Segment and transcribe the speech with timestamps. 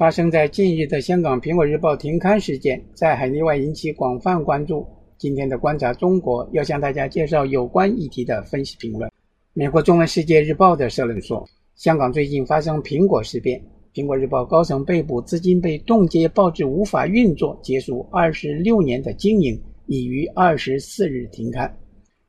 [0.00, 4.86] 发生在近日的香港《苹果日报》停刊事件，在海内外引起广泛关注。
[5.18, 9.12] 今天的观察中国要向大家介绍有关议题的分析评论。
[9.52, 11.46] 美国中文世界日报的社论说，
[11.76, 13.62] 香港最近发生苹果事变，
[13.92, 21.70] 苹果日报高层被捕，资金被冻结，报纸无法运作，结束二十六年的经营，已于二十四日停刊。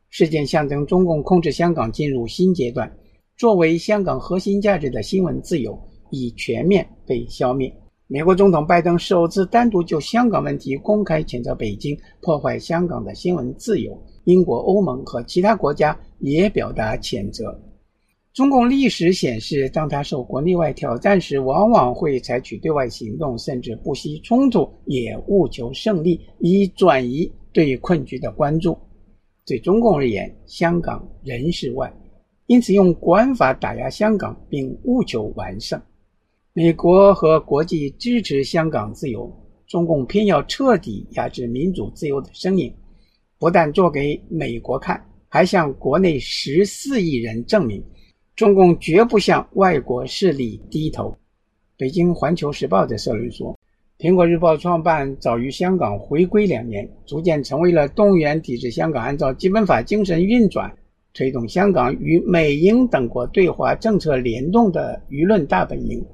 [0.10, 2.92] 事件象征中共控制香港进入新阶段，
[3.38, 5.82] 作为香港核心价值的新闻自由
[6.12, 7.74] 已全面被消灭。
[8.08, 13.98] 美国总统拜登首次单独就香港问题公开谴责北京破坏香港的新闻自由。
[14.26, 17.60] 英国、欧盟和其他国家也表达谴责。
[18.34, 28.78] 中共历史显示，当他受国内外挑战时，往往会采取对外行动，甚至不惜冲突，也务求胜利，以转移对困局的关注。
[29.46, 31.92] 对中共而言，香港仍是外，
[32.46, 35.82] 因此用国安法打压香港，并务求完胜。
[36.54, 39.32] 美国和国际支持香港自由，
[39.68, 42.70] 中共偏要彻底压制民主自由的声音，
[43.40, 47.82] 不但做给美国看，还向国内十四亿人证明，
[48.36, 51.16] 中共绝不向外国势力低头。
[51.78, 53.58] 北京环球时报的社论说，
[53.98, 60.70] 苹果日报创办早于香港回归两年，逐渐成为了动员抵制香港按照基本法精神运转，
[61.14, 66.06] 推动香港与美英等国对华政策联动的舆论大本营。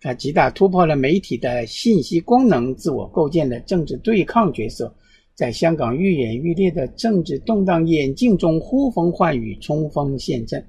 [0.00, 4.94] 它极大突破了媒体的信息功能，自我构建的政治对抗角色，
[5.34, 10.64] 在香港愈演愈烈的政治动荡演进中呼风唤雨、冲锋陷阵。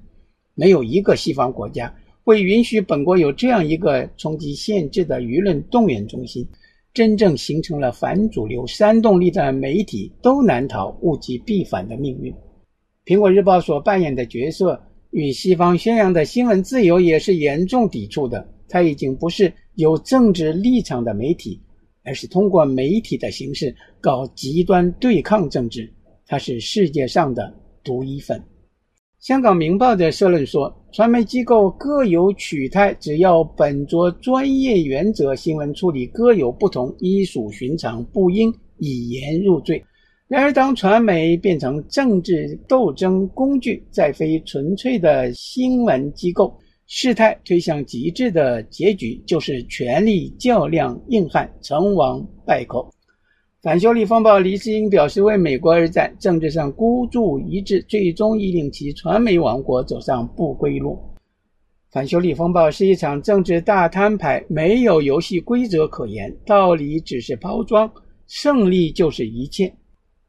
[0.56, 6.48] 没有一个西方国家会允许本国有这样一个冲击限制的舆论动员中心。
[6.92, 12.34] 真正形成了反主流煽动力的媒体，都难逃物极必反的命运。
[13.06, 18.46] 苹果日报所扮演的角色，与西方宣扬的新闻自由也是严重抵触的。
[18.70, 21.60] 它已经不是有政治立场的媒体，
[22.04, 25.92] 而是通过媒体的形式搞极端对抗政治。
[26.26, 27.52] 它是世界上的
[27.84, 28.40] 独一份。
[29.20, 39.84] 香港明报的社论说，传媒机构各有取态，只要本着专业原则，新闻处理各有不同，亦属寻常，不应以言入罪。
[40.30, 46.56] 然而，当传媒变成政治斗争工具，再非纯粹的新闻机构。
[46.92, 52.92] 事态推向极致的结局，就是权力较量硬汉，成王败寇。
[53.62, 61.00] 反修例风暴，黎智英表示为美国而战，政治上孤注一掷，最终已令其传媒王国走上不归路。
[61.92, 67.88] 反修例风暴是一场政治大摊牌，没有游戏规则可言，道理只是包装，
[68.26, 69.72] 胜利就是一切。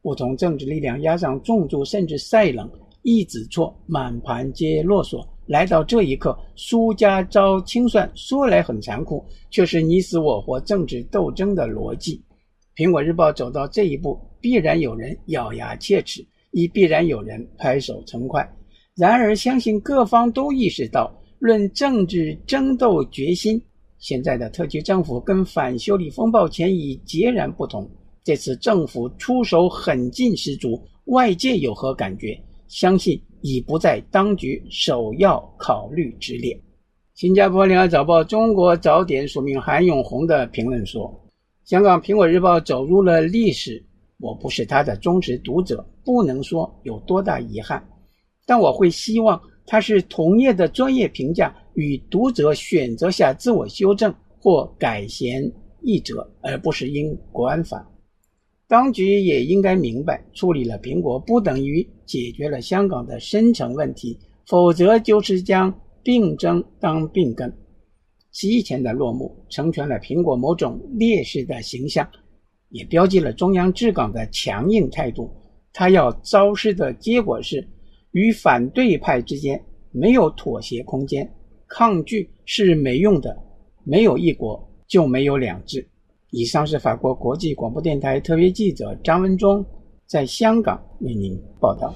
[0.03, 2.71] 不同政治力量押上重注，甚至赛冷，
[3.01, 5.27] 一子错，满盘皆落索。
[5.51, 12.23] 来到这一刻，输家遭清算，说来很残酷，却是你死我活政治斗争的逻辑。
[12.77, 18.49] 苹果日报走到这一步，必然有人咬牙切齿，亦必然有人拍手称快。
[18.95, 23.61] 然而，相信各方都意识到，论政治争斗决心，
[23.99, 27.91] 现在的特区政府跟反修例风暴前已截然不同。
[28.23, 32.41] 这次政府出手狠劲十足，外界有何感觉？
[32.69, 33.21] 相信。
[33.43, 36.59] 已不在当局首要考虑之列。
[37.15, 41.13] 新加坡联合早报中国早点署名韩永红的评论说
[41.65, 43.85] ：“香港苹果日报走入了历史，
[44.19, 47.87] 我不是他的忠实读者，不能说有多大遗憾，
[48.47, 55.43] 但我会希望他是同业的专业评价与读者选择下自我修正或改弦
[55.83, 57.87] 易辙，而不是因国安法。”
[58.71, 64.17] 当局也应该明白，处理了苹果不等于解决了香港的深层问题，
[64.47, 67.53] 否则就是将病症当病根。
[68.31, 72.09] 七一前的落幕，成全了苹果某种劣势的形象，
[72.69, 75.29] 也标记了中央治港的强硬态度。
[75.73, 77.69] 他要昭示的结果是，
[78.13, 79.61] 与反对派之间
[79.91, 81.29] 没有妥协空间，
[81.67, 83.37] 抗拒是没用的，
[83.83, 85.85] 没有一国就没有两制。
[86.31, 89.65] 以上是法国国际广播电台特约记者张文忠
[90.07, 91.93] 在香港为您报道。